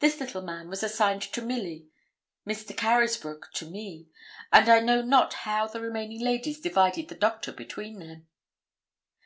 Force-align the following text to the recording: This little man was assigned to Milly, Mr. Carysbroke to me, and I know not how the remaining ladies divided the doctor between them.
This 0.00 0.20
little 0.20 0.42
man 0.42 0.68
was 0.68 0.82
assigned 0.82 1.22
to 1.22 1.40
Milly, 1.40 1.88
Mr. 2.46 2.76
Carysbroke 2.76 3.48
to 3.54 3.64
me, 3.64 4.08
and 4.52 4.68
I 4.68 4.80
know 4.80 5.00
not 5.00 5.32
how 5.48 5.66
the 5.68 5.80
remaining 5.80 6.20
ladies 6.20 6.60
divided 6.60 7.08
the 7.08 7.14
doctor 7.14 7.50
between 7.50 7.98
them. 7.98 8.26